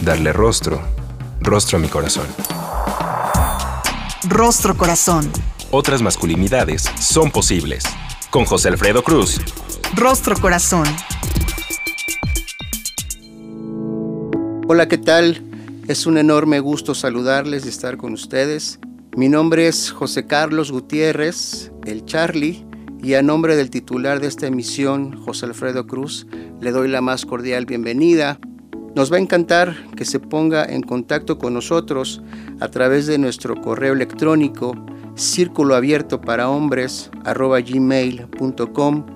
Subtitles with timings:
[0.00, 0.80] darle rostro,
[1.40, 2.26] rostro a mi corazón.
[4.28, 5.30] Rostro Corazón.
[5.70, 7.84] Otras masculinidades son posibles.
[8.30, 9.40] Con José Alfredo Cruz.
[9.94, 10.86] Rostro Corazón.
[14.68, 15.42] Hola, ¿qué tal?
[15.86, 18.80] Es un enorme gusto saludarles y estar con ustedes.
[19.16, 22.66] Mi nombre es José Carlos Gutiérrez, el Charlie,
[23.02, 26.26] y a nombre del titular de esta emisión, José Alfredo Cruz,
[26.60, 28.40] le doy la más cordial bienvenida
[28.96, 32.22] nos va a encantar que se ponga en contacto con nosotros
[32.60, 34.74] a través de nuestro correo electrónico
[35.14, 39.06] círculo abierto para hombres gmail.com,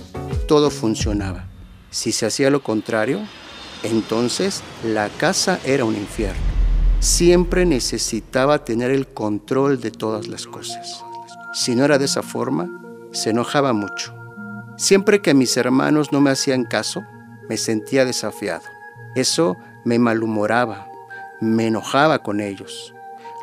[0.47, 1.45] todo funcionaba.
[1.89, 3.21] Si se hacía lo contrario,
[3.83, 6.41] entonces la casa era un infierno.
[6.99, 11.03] Siempre necesitaba tener el control de todas las cosas.
[11.53, 12.69] Si no era de esa forma,
[13.11, 14.13] se enojaba mucho.
[14.77, 17.03] Siempre que mis hermanos no me hacían caso,
[17.49, 18.63] me sentía desafiado.
[19.15, 20.87] Eso me malhumoraba,
[21.41, 22.93] me enojaba con ellos,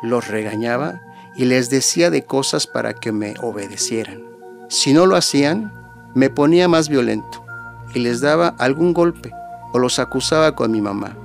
[0.01, 1.01] los regañaba
[1.35, 4.23] y les decía de cosas para que me obedecieran.
[4.69, 5.71] Si no lo hacían,
[6.15, 7.45] me ponía más violento
[7.93, 9.31] y les daba algún golpe
[9.73, 11.15] o los acusaba con mi mamá.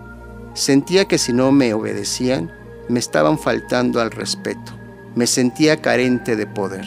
[0.55, 2.53] Sentía que si no me obedecían,
[2.89, 4.73] me estaban faltando al respeto.
[5.15, 6.85] Me sentía carente de poder,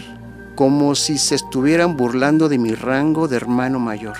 [0.55, 4.17] como si se estuvieran burlando de mi rango de hermano mayor.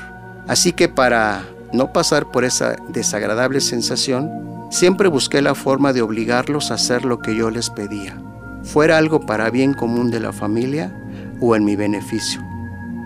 [0.48, 1.44] Así que para
[1.74, 4.30] no pasar por esa desagradable sensación,
[4.70, 8.22] siempre busqué la forma de obligarlos a hacer lo que yo les pedía,
[8.64, 10.94] fuera algo para bien común de la familia
[11.42, 12.42] o en mi beneficio.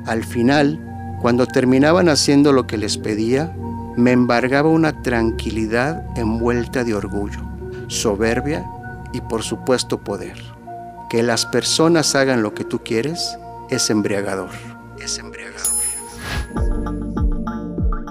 [0.05, 0.79] Al final,
[1.21, 3.55] cuando terminaban haciendo lo que les pedía,
[3.97, 7.41] me embargaba una tranquilidad envuelta de orgullo,
[7.87, 8.65] soberbia
[9.13, 10.41] y por supuesto poder.
[11.09, 13.37] Que las personas hagan lo que tú quieres
[13.69, 14.49] es embriagador.
[14.99, 15.71] Es embriagador.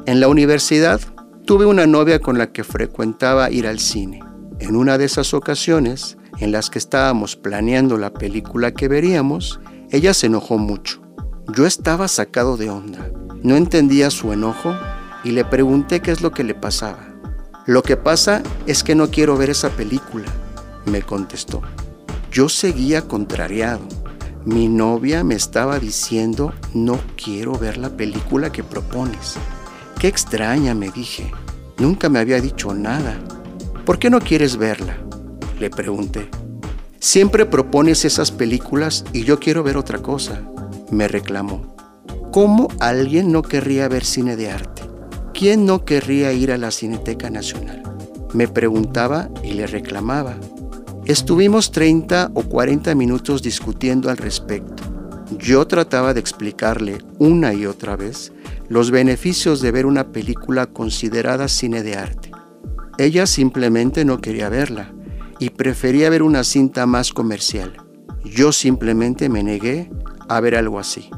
[0.07, 1.01] En la universidad
[1.47, 4.21] tuve una novia con la que frecuentaba ir al cine.
[4.59, 9.61] En una de esas ocasiones, en las que estábamos planeando la película que veríamos,
[9.91, 11.00] ella se enojó mucho.
[11.55, 13.11] Yo estaba sacado de onda.
[13.43, 14.75] No entendía su enojo
[15.25, 17.06] y le pregunté qué es lo que le pasaba.
[17.67, 20.26] Lo que pasa es que no quiero ver esa película,
[20.87, 21.62] me contestó.
[22.32, 23.81] Yo seguía contrariado.
[24.44, 29.37] Mi novia me estaba diciendo, no quiero ver la película que propones.
[29.99, 31.31] Qué extraña, me dije.
[31.78, 33.19] Nunca me había dicho nada.
[33.84, 34.96] ¿Por qué no quieres verla?
[35.58, 36.31] Le pregunté.
[36.99, 40.43] Siempre propones esas películas y yo quiero ver otra cosa,
[40.90, 41.75] me reclamó.
[42.32, 44.80] ¿Cómo alguien no querría ver cine de arte?
[45.40, 47.82] ¿Quién no querría ir a la Cineteca Nacional?
[48.34, 50.37] Me preguntaba y le reclamaba.
[51.06, 54.82] Estuvimos 30 o 40 minutos discutiendo al respecto.
[55.38, 58.34] Yo trataba de explicarle una y otra vez
[58.69, 62.32] los beneficios de ver una película considerada cine de arte.
[62.98, 64.92] Ella simplemente no quería verla
[65.38, 67.78] y prefería ver una cinta más comercial.
[68.26, 69.90] Yo simplemente me negué
[70.28, 71.08] a ver algo así.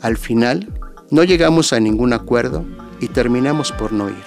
[0.00, 0.72] Al final,
[1.10, 2.64] no llegamos a ningún acuerdo
[3.00, 4.24] y terminamos por no ir.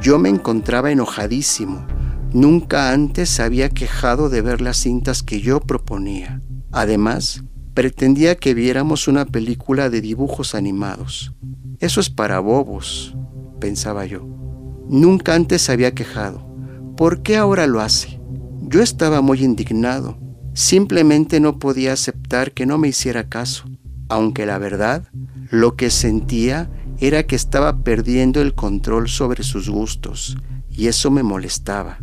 [0.00, 1.86] Yo me encontraba enojadísimo
[2.32, 6.40] Nunca antes había quejado de ver las cintas que yo proponía.
[6.70, 7.42] Además,
[7.74, 11.34] pretendía que viéramos una película de dibujos animados.
[11.80, 13.16] Eso es para bobos,
[13.58, 14.28] pensaba yo.
[14.88, 16.46] Nunca antes había quejado.
[16.96, 18.20] ¿Por qué ahora lo hace?
[18.62, 20.16] Yo estaba muy indignado.
[20.54, 23.64] Simplemente no podía aceptar que no me hiciera caso,
[24.08, 25.08] aunque la verdad,
[25.50, 26.70] lo que sentía
[27.00, 30.36] era que estaba perdiendo el control sobre sus gustos,
[30.70, 31.98] y eso me molestaba.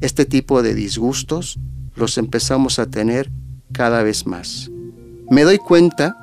[0.00, 1.58] Este tipo de disgustos
[1.94, 3.30] los empezamos a tener
[3.72, 4.70] cada vez más.
[5.30, 6.16] Me doy cuenta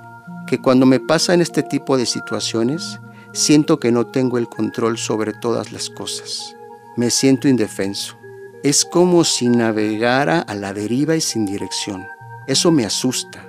[0.47, 2.99] que cuando me pasan este tipo de situaciones,
[3.33, 6.55] siento que no tengo el control sobre todas las cosas.
[6.97, 8.17] Me siento indefenso.
[8.63, 12.05] Es como si navegara a la deriva y sin dirección.
[12.47, 13.47] Eso me asusta.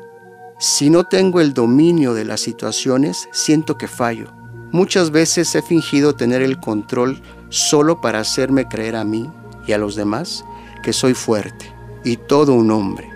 [0.61, 4.40] Si no tengo el dominio de las situaciones, siento que fallo.
[4.73, 9.29] Muchas veces he fingido tener el control solo para hacerme creer a mí
[9.67, 10.45] y a los demás
[10.83, 11.73] que soy fuerte
[12.05, 13.11] y todo un hombre,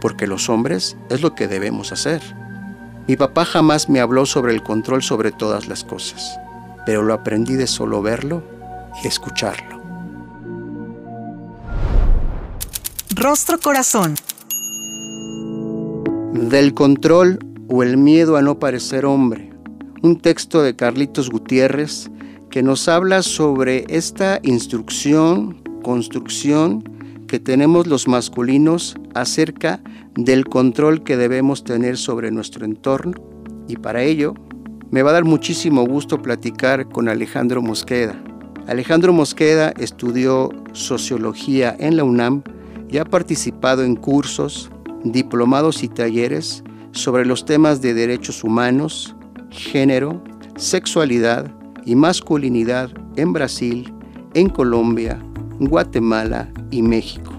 [0.00, 2.22] porque los hombres es lo que debemos hacer.
[3.08, 6.38] Mi papá jamás me habló sobre el control sobre todas las cosas,
[6.86, 8.44] pero lo aprendí de solo verlo
[9.02, 9.82] y escucharlo.
[13.14, 14.14] Rostro Corazón.
[16.32, 17.38] Del control
[17.68, 19.51] o el miedo a no parecer hombre.
[20.02, 22.10] Un texto de Carlitos Gutiérrez
[22.50, 26.82] que nos habla sobre esta instrucción construcción
[27.28, 29.80] que tenemos los masculinos acerca
[30.14, 33.14] del control que debemos tener sobre nuestro entorno
[33.68, 34.34] y para ello
[34.90, 38.20] me va a dar muchísimo gusto platicar con Alejandro Mosqueda.
[38.66, 42.42] Alejandro Mosqueda estudió sociología en la UNAM
[42.90, 44.68] y ha participado en cursos,
[45.04, 49.16] diplomados y talleres sobre los temas de derechos humanos,
[49.52, 50.22] género,
[50.56, 51.50] sexualidad
[51.84, 53.92] y masculinidad en Brasil,
[54.34, 55.22] en Colombia,
[55.60, 57.32] Guatemala y México.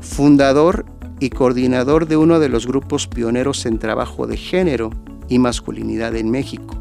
[0.00, 0.86] Fundador
[1.20, 4.90] y coordinador de uno de los grupos pioneros en trabajo de género
[5.28, 6.76] y masculinidad en México,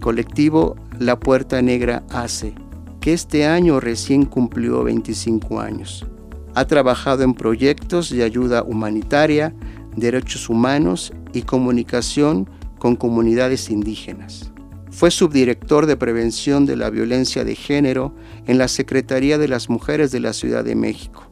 [0.00, 2.54] colectivo La Puerta Negra ACE,
[3.00, 6.06] que este año recién cumplió 25 años.
[6.54, 9.54] Ha trabajado en proyectos de ayuda humanitaria,
[9.96, 12.48] derechos humanos y comunicación
[12.78, 14.52] con comunidades indígenas.
[14.90, 18.14] Fue subdirector de prevención de la violencia de género
[18.46, 21.28] en la Secretaría de las Mujeres de la Ciudad de México,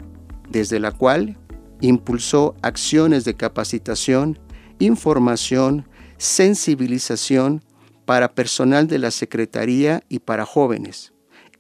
[0.51, 1.39] desde la cual
[1.81, 4.39] impulsó acciones de capacitación,
[4.79, 5.89] información,
[6.19, 7.63] sensibilización
[8.05, 11.13] para personal de la Secretaría y para jóvenes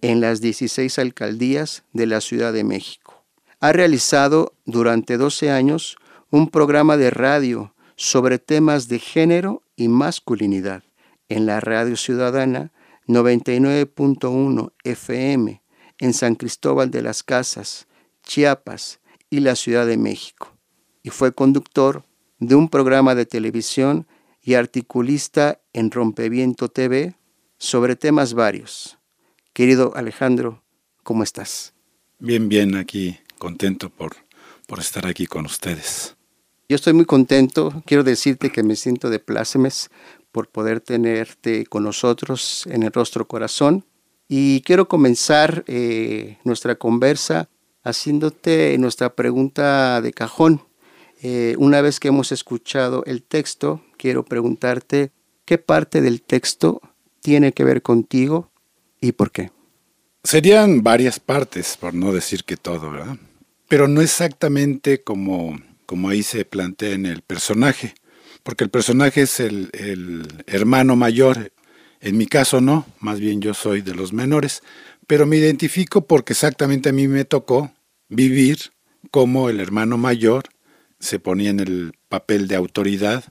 [0.02, 3.24] en las 16 alcaldías de la Ciudad de México.
[3.60, 5.96] Ha realizado durante 12 años
[6.30, 10.82] un programa de radio sobre temas de género y masculinidad
[11.28, 12.72] en la Radio Ciudadana
[13.06, 15.62] 99.1 FM
[15.98, 17.86] en San Cristóbal de las Casas,
[18.22, 19.00] Chiapas
[19.30, 20.56] y la Ciudad de México.
[21.02, 22.04] Y fue conductor
[22.38, 24.06] de un programa de televisión
[24.42, 27.14] y articulista en Rompeviento TV
[27.58, 28.98] sobre temas varios.
[29.52, 30.62] Querido Alejandro,
[31.02, 31.74] ¿cómo estás?
[32.18, 34.16] Bien, bien, aquí contento por,
[34.66, 36.15] por estar aquí con ustedes.
[36.68, 39.88] Yo estoy muy contento, quiero decirte que me siento de plácemes
[40.32, 43.84] por poder tenerte con nosotros en el rostro corazón.
[44.28, 47.48] Y quiero comenzar eh, nuestra conversa
[47.84, 50.60] haciéndote nuestra pregunta de cajón.
[51.22, 55.12] Eh, una vez que hemos escuchado el texto, quiero preguntarte
[55.44, 56.80] qué parte del texto
[57.20, 58.50] tiene que ver contigo
[59.00, 59.52] y por qué.
[60.24, 63.16] Serían varias partes, por no decir que todo, ¿verdad?
[63.68, 65.56] Pero no exactamente como,
[65.86, 67.94] como ahí se plantea en el personaje
[68.46, 69.72] porque el personaje es el,
[70.46, 71.52] hermano mayor.
[72.00, 74.62] En mi caso no, más bien yo soy de los menores,
[75.08, 77.72] pero me identifico porque exactamente a mí me tocó
[78.08, 78.58] vivir
[79.10, 80.44] como el hermano mayor
[81.00, 83.24] se ponía en el papel de autoridad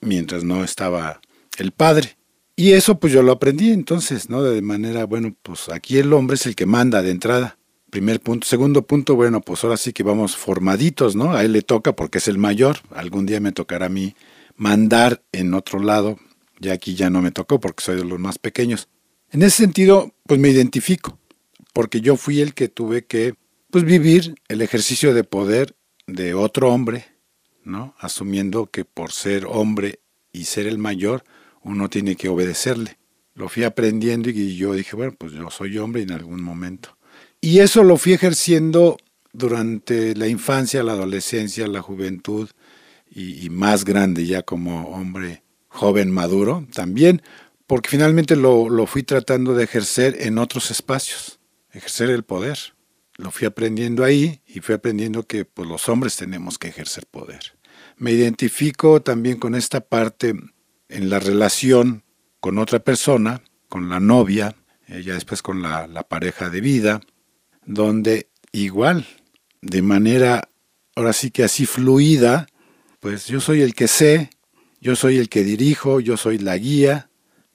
[0.00, 1.20] mientras no estaba
[1.58, 2.16] el padre.
[2.56, 4.42] Y eso pues yo lo aprendí entonces, ¿no?
[4.42, 7.58] De manera, bueno, pues aquí el hombre es el que manda de entrada.
[7.92, 8.46] Primer punto.
[8.46, 11.34] Segundo punto, bueno, pues ahora sí que vamos formaditos, ¿no?
[11.34, 12.78] A él le toca porque es el mayor.
[12.94, 14.14] Algún día me tocará a mí
[14.56, 16.18] mandar en otro lado,
[16.58, 18.88] ya aquí ya no me tocó porque soy de los más pequeños.
[19.30, 21.18] En ese sentido, pues me identifico,
[21.74, 23.34] porque yo fui el que tuve que
[23.70, 27.04] pues, vivir el ejercicio de poder de otro hombre,
[27.62, 27.94] ¿no?
[27.98, 30.00] Asumiendo que por ser hombre
[30.32, 31.24] y ser el mayor,
[31.60, 32.96] uno tiene que obedecerle.
[33.34, 36.96] Lo fui aprendiendo y yo dije, bueno, pues yo soy hombre en algún momento.
[37.40, 38.96] Y eso lo fui ejerciendo
[39.32, 42.48] durante la infancia, la adolescencia, la juventud
[43.10, 47.22] y, más grande ya como hombre joven maduro también,
[47.66, 51.40] porque finalmente lo, lo fui tratando de ejercer en otros espacios,
[51.72, 52.58] ejercer el poder.
[53.16, 57.58] Lo fui aprendiendo ahí y fui aprendiendo que pues, los hombres tenemos que ejercer poder.
[57.96, 60.34] Me identifico también con esta parte
[60.88, 62.02] en la relación
[62.40, 64.56] con otra persona, con la novia,
[64.88, 67.00] ya después con la, la pareja de vida,
[67.64, 69.06] donde igual,
[69.60, 70.48] de manera,
[70.94, 72.46] ahora sí que así fluida,
[73.00, 74.30] pues yo soy el que sé,
[74.80, 77.08] yo soy el que dirijo, yo soy la guía,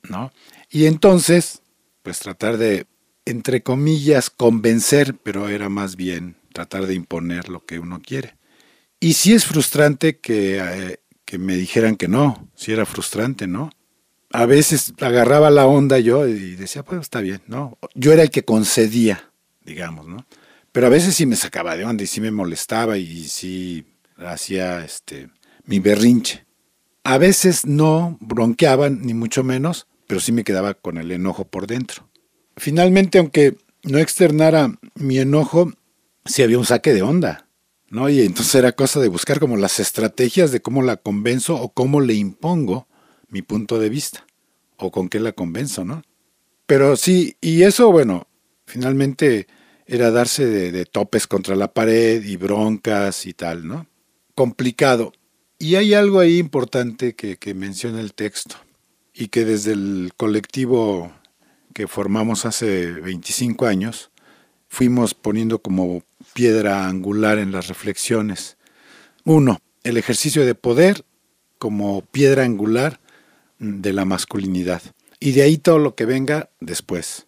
[0.09, 0.31] ¿no?
[0.69, 1.61] Y entonces,
[2.03, 2.85] pues tratar de,
[3.25, 8.35] entre comillas, convencer, pero era más bien tratar de imponer lo que uno quiere.
[8.99, 13.69] Y sí es frustrante que, eh, que me dijeran que no, si era frustrante, ¿no?
[14.31, 17.77] A veces agarraba la onda yo y decía, pues está bien, ¿no?
[17.93, 19.31] Yo era el que concedía,
[19.67, 20.25] digamos, ¿no?
[20.71, 23.85] Pero a veces sí me sacaba de onda y sí me molestaba y sí
[24.17, 25.29] hacía este
[25.65, 26.45] mi berrinche.
[27.03, 31.67] A veces no bronqueaban, ni mucho menos, pero sí me quedaba con el enojo por
[31.67, 32.09] dentro.
[32.55, 35.73] Finalmente, aunque no externara mi enojo,
[36.25, 37.47] sí había un saque de onda,
[37.89, 38.09] ¿no?
[38.09, 42.01] Y entonces era cosa de buscar como las estrategias de cómo la convenzo o cómo
[42.01, 42.87] le impongo
[43.29, 44.25] mi punto de vista,
[44.77, 46.03] o con qué la convenzo, ¿no?
[46.65, 48.27] Pero sí, y eso, bueno,
[48.65, 49.47] finalmente
[49.87, 53.87] era darse de, topes contra la pared y broncas y tal, ¿no?
[54.35, 55.13] Complicado.
[55.57, 58.57] Y hay algo ahí importante que, menciona el texto
[59.13, 61.11] y que desde el colectivo
[61.73, 64.11] que formamos hace 25 años
[64.67, 66.03] fuimos poniendo como
[66.33, 68.57] piedra angular en las reflexiones.
[69.23, 71.05] Uno, el ejercicio de poder
[71.57, 72.99] como piedra angular
[73.57, 74.81] de la masculinidad.
[75.19, 77.26] Y de ahí todo lo que venga después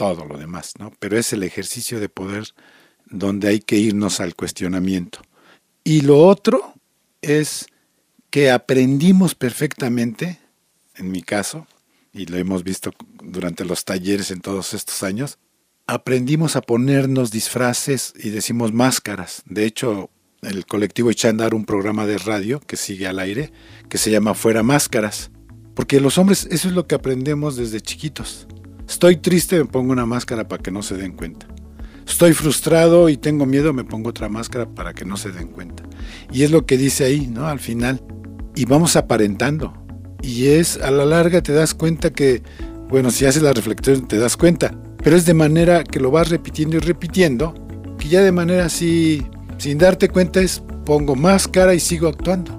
[0.00, 0.94] todo lo demás, ¿no?
[0.98, 2.54] Pero es el ejercicio de poder
[3.04, 5.20] donde hay que irnos al cuestionamiento.
[5.84, 6.72] Y lo otro
[7.20, 7.66] es
[8.30, 10.40] que aprendimos perfectamente,
[10.96, 11.66] en mi caso,
[12.14, 12.92] y lo hemos visto
[13.22, 15.36] durante los talleres en todos estos años,
[15.86, 19.42] aprendimos a ponernos disfraces y decimos máscaras.
[19.44, 20.08] De hecho,
[20.40, 23.52] el colectivo echa a andar un programa de radio que sigue al aire,
[23.90, 25.30] que se llama Fuera Máscaras.
[25.74, 28.46] Porque los hombres, eso es lo que aprendemos desde chiquitos.
[28.90, 31.46] Estoy triste, me pongo una máscara para que no se den cuenta.
[32.08, 35.84] Estoy frustrado y tengo miedo, me pongo otra máscara para que no se den cuenta.
[36.32, 37.46] Y es lo que dice ahí, ¿no?
[37.46, 38.02] Al final.
[38.56, 39.72] Y vamos aparentando.
[40.22, 42.42] Y es, a la larga te das cuenta que,
[42.88, 44.74] bueno, si haces la reflexión te das cuenta.
[45.04, 47.54] Pero es de manera que lo vas repitiendo y repitiendo,
[47.96, 49.24] que ya de manera así,
[49.58, 52.58] sin darte cuenta, es pongo máscara y sigo actuando.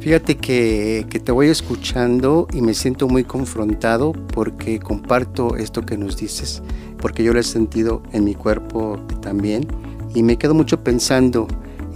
[0.00, 6.16] Fíjate que, te voy escuchando y me siento muy confrontado porque comparto esto que nos
[6.16, 6.62] dices,
[6.98, 9.66] porque yo lo he sentido en mi cuerpo también
[10.14, 11.46] y me quedo mucho pensando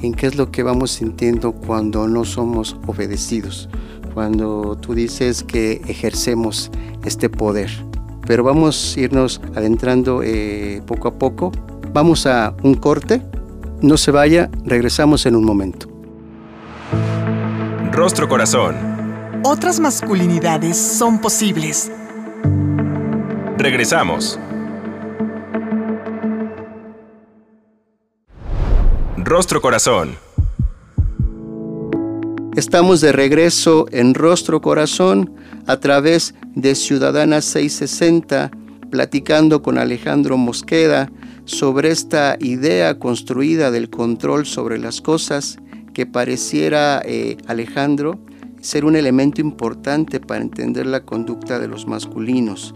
[0.02, 3.70] en qué es lo que vamos sintiendo cuando no somos obedecidos,
[4.12, 6.70] cuando tú dices que ejercemos
[7.06, 7.70] este poder.
[8.26, 11.52] Pero vamos a irnos adentrando eh, poco a poco.
[11.94, 13.22] Vamos a un corte,
[13.80, 15.93] no se vaya, regresamos en un momento.
[17.94, 18.74] Rostro Corazón.
[19.44, 21.92] Otras masculinidades son posibles.
[23.56, 24.36] Regresamos.
[29.16, 30.16] Rostro Corazón.
[32.56, 35.32] Estamos de regreso en Rostro Corazón
[35.68, 38.50] a través de Ciudadana 660,
[38.90, 41.12] platicando con Alejandro Mosqueda
[41.44, 45.58] sobre esta idea construida del control sobre las cosas
[45.94, 48.18] que pareciera, eh, Alejandro,
[48.60, 52.74] ser un elemento importante para entender la conducta de los masculinos.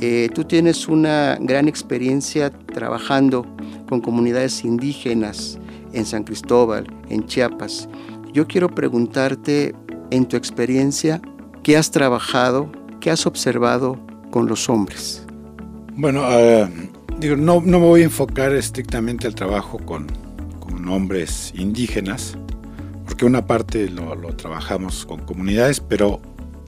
[0.00, 3.44] Eh, tú tienes una gran experiencia trabajando
[3.88, 5.58] con comunidades indígenas
[5.92, 7.88] en San Cristóbal, en Chiapas.
[8.32, 9.74] Yo quiero preguntarte,
[10.10, 11.20] en tu experiencia,
[11.62, 13.98] ¿qué has trabajado, qué has observado
[14.30, 15.26] con los hombres?
[15.96, 16.68] Bueno, ah,
[17.18, 20.06] digo, no, me voy a enfocar estrictamente al trabajo con
[20.88, 22.36] hombres indígenas,
[23.20, 26.22] porque una parte lo, trabajamos con comunidades, pero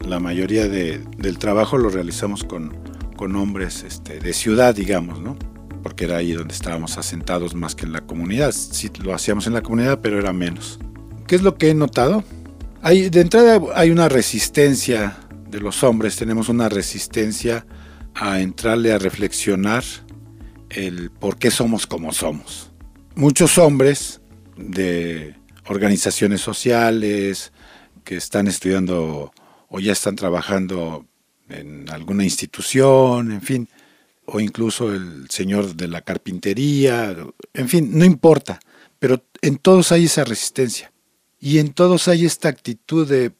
[0.07, 2.77] la mayoría del trabajo lo realizamos con,
[3.17, 5.35] con hombres este, de ciudad, digamos, ¿no?
[5.83, 8.53] Porque era ahí donde estábamos asentados más que en la comunidad.
[8.53, 10.79] Sí, lo hacíamos en la comunidad, pero era menos.
[11.27, 12.23] ¿Qué es lo que he notado?
[12.83, 15.17] Hay, de entrada hay una resistencia
[15.49, 17.65] de los hombres, tenemos una resistencia
[18.15, 19.85] a entrarle a reflexionar
[20.69, 22.71] el por qué somos como somos.
[23.15, 24.21] Muchos hombres
[24.59, 27.53] de organizaciones sociales,
[28.05, 29.33] que están estudiando
[29.69, 31.07] o ya están trabajando
[31.49, 33.69] en alguna institución, en fin,
[34.27, 37.17] o incluso el señor de la carpintería,
[37.55, 38.61] en fin, no importa,
[38.99, 40.93] pero en todos hay esa resistencia
[41.41, 43.33] y en todos hay esta actitud de,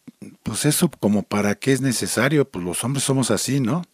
[0.43, 3.85] pues eso como para qué es necesario, pues los hombres somos así, ¿no?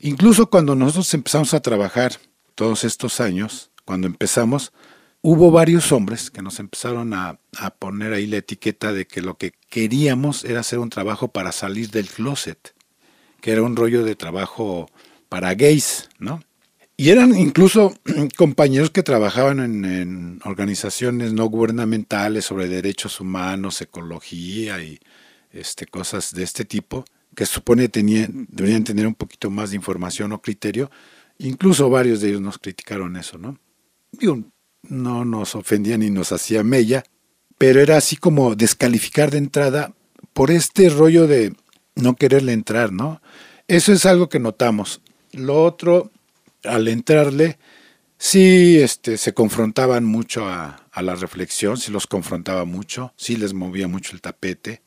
[0.00, 2.12] Incluso cuando nosotros empezamos a trabajar
[2.54, 4.72] todos estos años, cuando empezamos,
[5.26, 9.38] hubo varios hombres que nos empezaron a, a, poner ahí la etiqueta de que lo
[9.38, 12.74] que queríamos era hacer un trabajo para salir del closet,
[13.40, 14.90] que era un rollo de trabajo
[15.30, 16.42] para gays, ¿no?
[16.98, 17.94] Y eran incluso
[18.36, 25.00] compañeros que trabajaban en, en organizaciones no gubernamentales sobre derechos humanos, ecología y
[25.52, 30.32] este, cosas de este tipo, que supone tenían, deberían tener un poquito más de información
[30.32, 30.90] o criterio.
[31.38, 33.58] Incluso varios de ellos nos criticaron eso, ¿no?
[34.12, 34.44] Digo,
[34.88, 37.04] no nos ofendía ni nos hacía mella,
[37.58, 39.94] pero era así como descalificar de entrada
[40.32, 41.54] por este rollo de
[41.94, 43.20] no quererle entrar, ¿no?
[43.68, 45.00] Eso es algo que notamos.
[45.32, 46.10] Lo otro,
[46.64, 47.58] al entrarle,
[48.18, 53.54] sí este, se confrontaban mucho a, a la reflexión, sí los confrontaba mucho, sí les
[53.54, 54.82] movía mucho el tapete.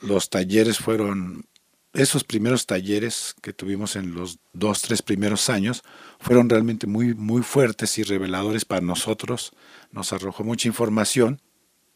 [0.00, 1.46] Los talleres fueron
[1.92, 5.82] esos primeros talleres que tuvimos en los dos, tres primeros años
[6.20, 9.52] fueron realmente muy, muy fuertes y reveladores para nosotros.
[9.90, 11.42] Nos arrojó mucha información.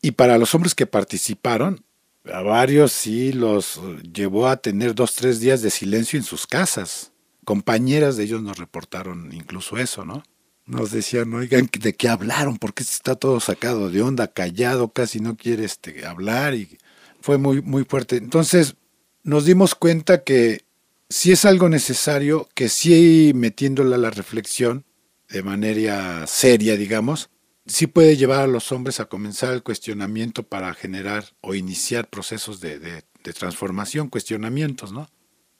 [0.02, 1.84] Y para los hombres que participaron,
[2.30, 3.80] a varios sí los
[4.12, 7.12] llevó a tener dos, tres días de silencio en sus casas.
[7.44, 10.22] Compañeras de ellos nos reportaron incluso eso, ¿no?
[10.66, 12.58] Nos decían, oigan, ¿de qué hablaron?
[12.58, 16.54] ¿Por qué está todo sacado de onda, callado, casi no quiere este, hablar?
[16.54, 16.76] Y
[17.20, 18.16] fue muy, muy fuerte.
[18.16, 18.74] Entonces,
[19.26, 20.62] nos dimos cuenta que
[21.08, 24.84] si es algo necesario, que sí metiéndola a la reflexión
[25.28, 27.28] de manera seria, digamos,
[27.66, 32.60] sí puede llevar a los hombres a comenzar el cuestionamiento para generar o iniciar procesos
[32.60, 33.02] de, de,
[33.32, 35.10] transformación, cuestionamientos, ¿no?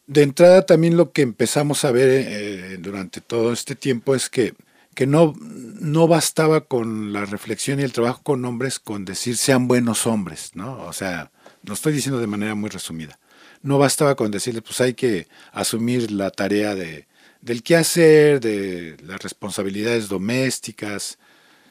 [0.07, 4.55] De entrada también lo que empezamos a ver eh, durante todo este tiempo es que,
[4.95, 9.67] que no, no bastaba con la reflexión y el trabajo con hombres con decir sean
[9.67, 10.85] buenos hombres, ¿no?
[10.85, 11.33] O sea,
[11.65, 13.19] lo estoy diciendo de manera muy resumida
[13.67, 17.07] no bastaba con decirle, pues hay que asumir la tarea de,
[17.41, 21.19] del quehacer, de las responsabilidades domésticas,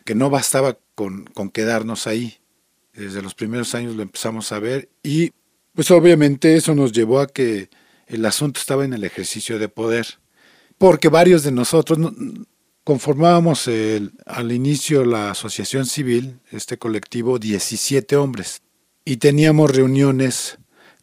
[0.04, 2.38] que no bastaba con, con quedarnos ahí.
[2.94, 5.32] Desde los primeros años lo empezamos a ver y
[5.74, 7.70] pues obviamente eso nos llevó a que
[8.08, 10.08] el asunto estaba en el ejercicio de poder,
[10.78, 12.00] porque varios de nosotros
[12.86, 13.70] conformábamos
[14.26, 18.62] al inicio la asociación civil, este colectivo, 17 hombres,
[19.04, 20.58] y teníamos reuniones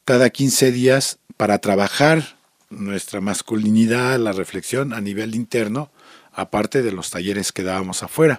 [0.05, 2.37] cada 15 días para trabajar
[2.71, 5.91] nuestra masculinidad, la reflexión a nivel interno,
[6.33, 8.38] aparte de los talleres que dábamos afuera.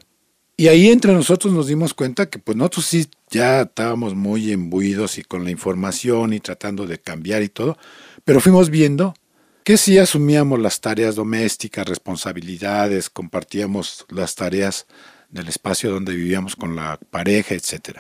[0.56, 5.18] Y ahí entre nosotros nos dimos cuenta que pues nosotros sí ya estábamos muy embuidos
[5.18, 7.78] y con la información y tratando de cambiar y todo,
[8.24, 9.16] pero fuimos viendo
[9.64, 14.86] que sí asumíamos las tareas domésticas, responsabilidades, compartíamos las tareas
[15.30, 18.00] del espacio donde vivíamos con la pareja, etc.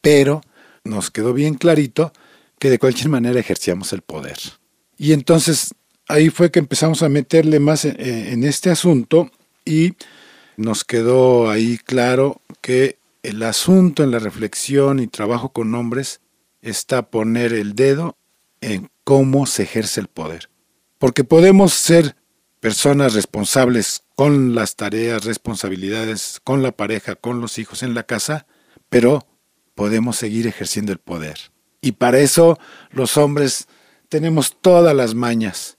[0.00, 0.40] Pero
[0.84, 2.12] nos quedó bien clarito
[2.62, 4.38] que de cualquier manera ejercíamos el poder.
[4.96, 5.74] Y entonces
[6.06, 9.32] ahí fue que empezamos a meterle más en, en este asunto
[9.64, 9.94] y
[10.56, 16.20] nos quedó ahí claro que el asunto en la reflexión y trabajo con hombres
[16.60, 18.16] está poner el dedo
[18.60, 20.48] en cómo se ejerce el poder.
[20.98, 22.14] Porque podemos ser
[22.60, 28.46] personas responsables con las tareas, responsabilidades, con la pareja, con los hijos en la casa,
[28.88, 29.26] pero
[29.74, 31.51] podemos seguir ejerciendo el poder.
[31.82, 32.58] Y para eso
[32.92, 33.66] los hombres
[34.08, 35.76] tenemos todas las mañas.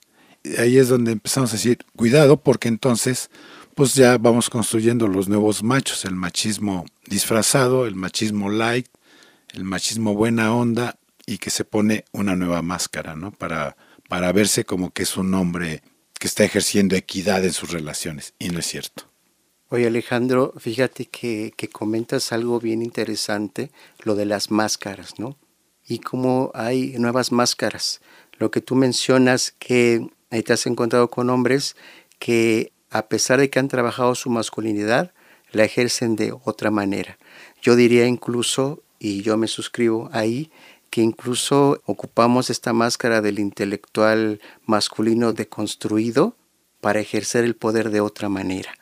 [0.58, 3.30] Ahí es donde empezamos a decir, cuidado, porque entonces
[3.74, 8.86] pues ya vamos construyendo los nuevos machos, el machismo disfrazado, el machismo light,
[9.52, 13.32] el machismo buena onda y que se pone una nueva máscara, ¿no?
[13.32, 13.76] Para,
[14.08, 15.82] para verse como que es un hombre
[16.20, 18.34] que está ejerciendo equidad en sus relaciones.
[18.38, 19.04] Y no es cierto.
[19.70, 23.70] Oye Alejandro, fíjate que, que comentas algo bien interesante,
[24.02, 25.36] lo de las máscaras, ¿no?
[25.86, 28.00] Y cómo hay nuevas máscaras.
[28.38, 31.76] Lo que tú mencionas que te has encontrado con hombres
[32.18, 35.12] que a pesar de que han trabajado su masculinidad,
[35.50, 37.18] la ejercen de otra manera.
[37.60, 40.50] Yo diría incluso, y yo me suscribo ahí,
[40.90, 46.36] que incluso ocupamos esta máscara del intelectual masculino deconstruido
[46.80, 48.74] para ejercer el poder de otra manera.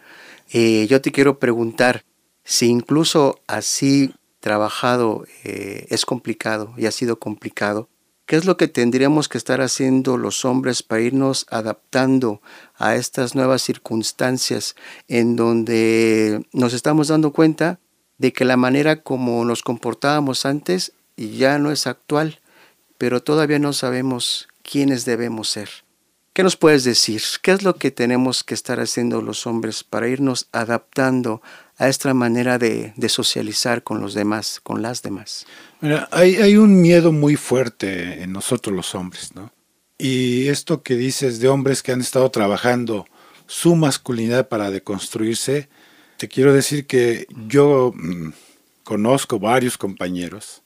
[0.53, 2.05] Eh, yo te quiero preguntar
[2.45, 7.89] si incluso así trabajado eh, es complicado y ha sido complicado,
[8.27, 12.43] ¿qué es lo que tendríamos que estar haciendo los hombres para irnos adaptando
[12.77, 14.75] a estas nuevas circunstancias
[15.07, 17.79] en donde nos estamos dando cuenta
[18.19, 22.41] de que la manera como nos comportábamos antes ya no es actual,
[22.99, 25.71] pero todavía no sabemos quiénes debemos ser.
[26.33, 27.23] ¿Qué nos puedes decir?
[27.43, 31.43] ¿Qué es lo que tenemos que estar haciendo los hombres para irnos adaptando
[31.79, 35.47] a esta manera de, socializar con los demás, con las demás?
[35.81, 39.53] Mira, hay, un miedo muy fuerte en nosotros los hombres, ¿no?
[39.99, 43.07] Y esto que dices de hombres que han estado trabajando
[43.47, 45.69] su masculinidad para deconstruirse,
[46.17, 48.31] te quiero decir que yo mm,
[48.85, 50.63] conozco varios compañeros,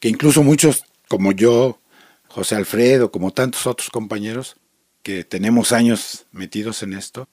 [0.00, 1.80] que incluso muchos como yo,
[2.28, 4.56] José Alfredo, como tantos otros compañeros,
[5.02, 7.28] que tenemos años metidos en esto,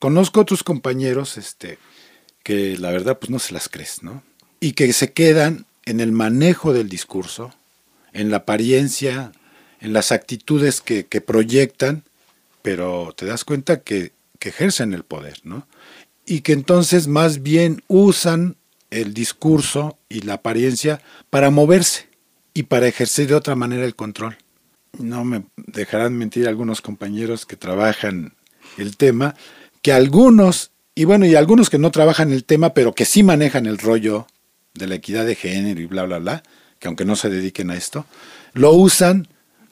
[0.00, 1.78] conozco otros compañeros este,
[2.42, 4.22] que la verdad pues no se las crees, ¿no?
[4.60, 7.52] Y que se quedan en el manejo del discurso,
[8.12, 9.32] en la apariencia,
[9.80, 12.04] en las actitudes que, proyectan,
[12.62, 15.66] pero te das cuenta que, que ejercen el poder, ¿no?
[16.26, 18.56] Y que entonces más bien usan
[18.90, 21.00] el discurso y la apariencia
[21.30, 22.08] para moverse
[22.52, 24.36] y para ejercer de otra manera el control
[24.98, 28.34] no me dejarán mentir algunos compañeros que trabajan
[28.76, 29.34] el tema,
[29.82, 33.64] que algunos, y bueno, y algunos que no trabajan el tema, pero que sí manejan
[33.64, 34.26] el rollo
[34.74, 36.42] de la equidad de género y bla, bla, bla,
[36.78, 38.04] que aunque no se dediquen a esto,
[38.52, 39.26] lo usan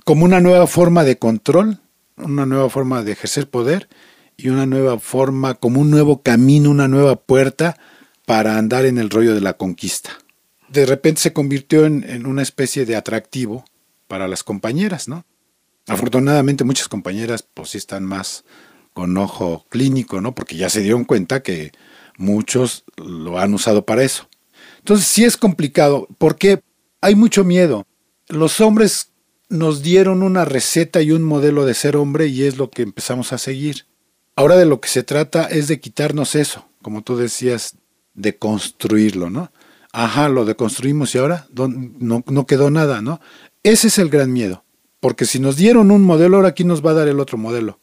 [0.07, 1.81] como una nueva forma de control,
[2.17, 3.91] una nueva forma de ejercer poder
[4.39, 7.77] y una nueva forma, como un nuevo camino, una nueva puerta
[8.25, 10.13] para andar en el rollo de la conquista.
[10.71, 13.67] De repente se convirtió en, una especie de atractivo
[14.07, 15.27] para las compañeras, ¿no?
[15.89, 18.47] Afortunadamente muchas compañeras pues sí están más
[18.99, 20.35] con ojo clínico, ¿no?
[20.35, 21.71] Porque ya se dieron cuenta que
[22.17, 24.29] muchos lo han usado para eso.
[24.79, 26.65] Entonces sí es complicado porque
[27.01, 27.87] hay mucho miedo.
[28.27, 29.13] Los hombres
[29.49, 33.33] nos dieron una receta y un modelo de ser hombre y es lo que empezamos
[33.33, 33.87] a seguir.
[34.35, 37.77] Ahora de lo que se trata es de quitarnos eso, como tú decías,
[38.15, 39.53] de construirlo, ¿no?
[39.93, 43.21] Ajá, lo deconstruimos y ahora no, no quedó nada, ¿no?
[43.63, 44.65] Ese es el gran miedo,
[44.99, 47.79] porque si nos dieron un modelo, ahora aquí nos va a dar el otro modelo.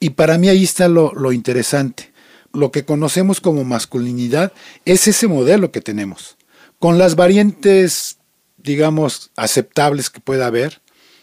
[0.00, 2.12] Y para mí ahí está lo, lo interesante.
[2.52, 4.52] Lo que conocemos como masculinidad
[4.84, 6.36] es ese modelo que tenemos,
[6.78, 8.18] con las variantes,
[8.58, 10.80] digamos, aceptables que pueda haber,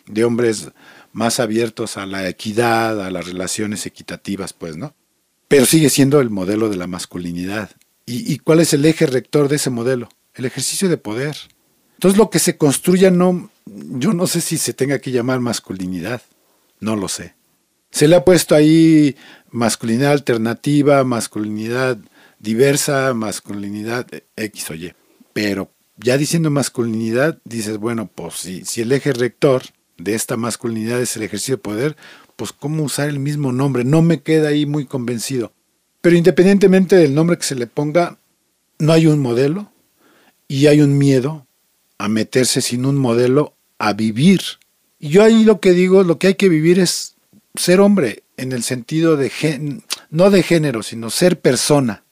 [0.07, 0.71] de hombres
[1.13, 4.93] más abiertos a la equidad, a las relaciones equitativas, pues, ¿no?
[5.47, 7.71] Pero sigue siendo el modelo de la masculinidad.
[8.05, 10.09] ¿Y, y cuál es el eje rector de ese modelo?
[10.33, 11.37] El ejercicio de poder.
[11.95, 16.21] Entonces lo que se construya no, yo no sé si se tenga que llamar masculinidad,
[16.79, 17.35] no lo sé.
[17.91, 19.15] Se le ha puesto ahí
[19.51, 21.97] masculinidad alternativa, masculinidad
[22.39, 24.93] diversa, masculinidad X o Y.
[25.33, 29.63] Pero ya diciendo masculinidad, dices, bueno, pues si, si el eje rector
[29.97, 31.97] de esta masculinidad es el ejercicio de poder,
[32.35, 33.83] pues cómo usar el mismo nombre.
[33.83, 35.53] No me queda ahí muy convencido.
[36.01, 38.17] Pero independientemente del nombre que se le ponga,
[38.79, 39.71] no hay un modelo
[40.47, 41.45] y hay un miedo
[41.99, 44.41] a meterse sin un modelo a vivir.
[44.99, 47.10] Y yo ahí lo que digo, lo que hay que vivir es
[47.55, 49.31] ser hombre en el sentido de,
[50.09, 52.03] no de género, sino ser persona.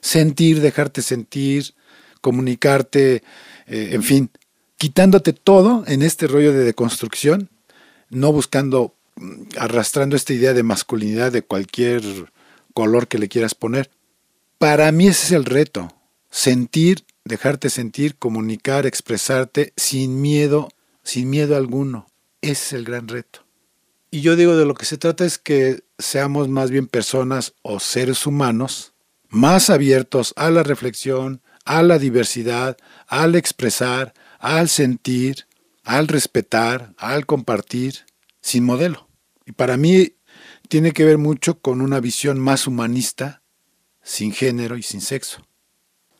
[0.00, 1.74] Sentir, dejarte sentir,
[2.20, 3.22] comunicarte,
[3.66, 4.30] eh, en fin,
[4.76, 7.50] quitándote todo en este rollo de deconstrucción,
[8.08, 12.02] no buscando, mm, arrastrando esta idea de masculinidad de cualquier
[12.72, 13.90] color que le quieras poner.
[14.58, 15.94] Para mí ese es el reto,
[16.30, 20.68] sentir dejarte sentir, comunicar, expresarte sin miedo,
[21.02, 22.06] sin miedo alguno.
[22.42, 23.44] Ese es el gran reto.
[24.10, 27.78] Y yo digo, de lo que se trata es que seamos más bien personas o
[27.78, 28.92] seres humanos
[29.28, 35.46] más abiertos a la reflexión, a la diversidad, al expresar, al sentir,
[35.84, 38.04] al respetar, al compartir,
[38.40, 39.08] sin modelo.
[39.46, 40.14] Y para mí
[40.68, 43.42] tiene que ver mucho con una visión más humanista,
[44.02, 45.46] sin género y sin sexo.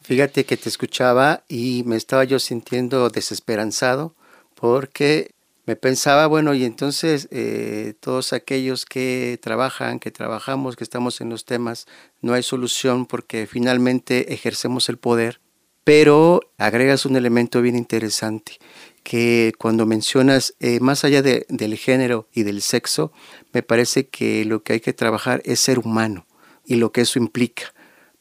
[0.03, 4.14] Fíjate que te escuchaba y me estaba yo sintiendo desesperanzado
[4.55, 5.35] porque
[5.70, 11.30] me pensaba, bueno, y entonces eh, todos aquellos que trabajan, que trabajamos, que estamos en
[11.30, 11.87] los temas,
[12.20, 15.40] no hay solución porque finalmente ejercemos el poder,
[15.85, 18.59] pero agregas un elemento bien interesante
[19.04, 23.12] que cuando mencionas eh, más allá del género y del sexo,
[23.52, 26.26] me parece que lo que hay que trabajar es ser humano
[26.66, 27.72] y lo que eso implica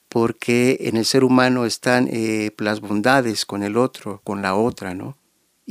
[0.08, 4.94] porque en el ser humano están eh, las bondades con el otro, con la otra,
[4.94, 5.19] ¿no?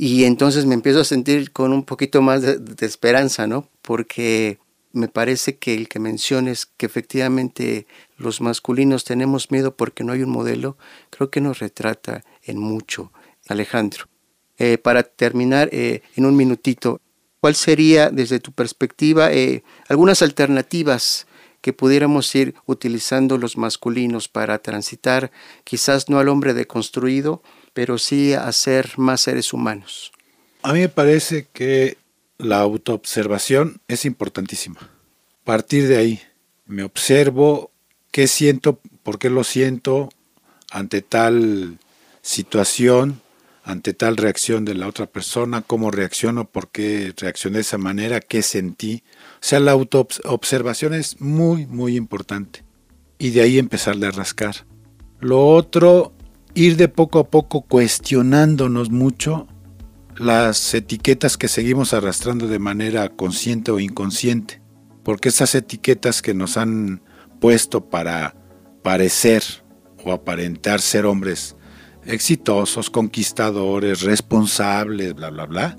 [0.01, 3.67] Y entonces me empiezo a sentir con un poquito más de, esperanza, ¿no?
[3.81, 4.57] Porque
[4.93, 7.85] me parece que el que menciones que efectivamente
[8.15, 10.77] los masculinos tenemos miedo porque no hay un modelo,
[11.09, 13.11] creo que nos retrata en mucho,
[13.49, 14.05] Alejandro.
[14.57, 17.01] Eh, para terminar, eh, en un minutito,
[17.41, 19.29] ¿cuál sería desde tu perspectiva
[19.89, 21.27] algunas alternativas
[21.59, 25.29] que pudiéramos ir utilizando los masculinos para transitar,
[25.65, 27.43] quizás no al hombre deconstruido,
[27.79, 30.11] pero sí a ser más seres humanos.
[30.63, 31.95] A mí me parece que
[32.37, 34.81] la autoobservación es importantísima.
[35.45, 36.21] Partir de ahí,
[36.65, 37.71] me observo
[38.11, 40.09] qué siento, por qué lo siento
[40.69, 41.77] ante tal
[42.21, 43.21] situación,
[43.63, 48.19] ante tal reacción de la otra persona, cómo reacciono, por qué reaccioné de esa manera,
[48.19, 49.03] qué sentí.
[49.35, 52.61] O sea, la autoobservación es muy, muy importante.
[53.19, 54.65] Y de ahí empezarle a rascar.
[55.21, 56.11] Lo otro,
[56.59, 59.47] ir de poco a poco cuestionándonos mucho
[60.17, 64.61] las etiquetas que seguimos arrastrando de manera consciente o inconsciente.
[65.03, 67.01] Porque esas etiquetas que nos han
[67.39, 68.35] puesto para
[68.83, 69.41] parecer
[70.03, 71.55] o aparentar ser hombres
[72.05, 75.77] exitosos, conquistadores, responsables, bla, bla, bla.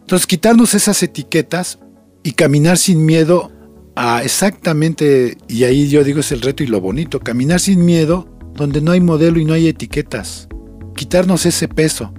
[0.00, 1.80] Entonces, quitarnos esas etiquetas
[2.22, 3.50] y caminar sin miedo
[3.96, 8.28] a exactamente, y ahí yo digo es el reto y lo bonito, caminar sin miedo
[8.54, 10.48] donde no hay modelo y no hay etiquetas.
[10.94, 12.12] Quitarnos ese peso.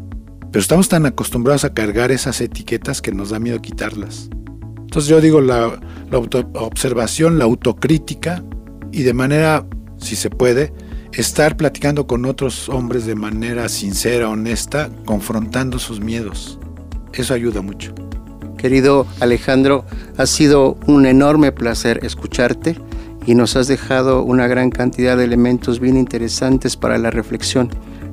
[0.52, 4.30] Pero estamos tan acostumbrados a cargar esas etiquetas que nos da miedo quitarlas.
[4.80, 8.44] Entonces yo digo la, la autoobservación, la autocrítica
[8.92, 9.66] y de manera,
[9.98, 10.74] si se puede,
[11.14, 16.60] estar platicando con otros hombres de manera sincera, honesta, confrontando sus miedos.
[17.14, 17.94] Eso ayuda mucho.
[18.58, 19.86] Querido Alejandro,
[20.18, 22.78] ha sido un enorme placer escucharte
[23.26, 27.70] y nos has dejado una gran cantidad de elementos bien interesantes para la reflexión.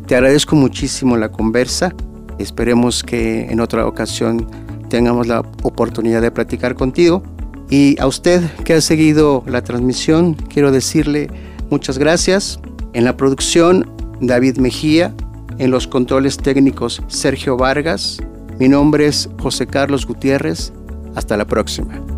[0.06, 1.94] Te agradezco muchísimo la conversa.
[2.38, 4.46] Esperemos que en otra ocasión
[4.88, 7.22] tengamos la oportunidad de platicar contigo.
[7.70, 11.28] Y a usted que ha seguido la transmisión, quiero decirle
[11.70, 12.60] muchas gracias.
[12.94, 13.90] En la producción,
[14.20, 15.14] David Mejía.
[15.58, 18.18] En los controles técnicos, Sergio Vargas.
[18.58, 20.72] Mi nombre es José Carlos Gutiérrez.
[21.14, 22.17] Hasta la próxima.